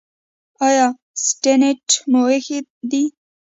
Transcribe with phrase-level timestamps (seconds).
[0.67, 0.87] ایا
[1.27, 2.59] سټنټ مو ایښی
[2.89, 3.03] دی؟